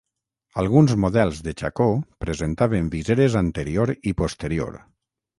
[0.61, 1.85] Alguns models de xacó
[2.25, 4.73] presentaven viseres anterior i posterior.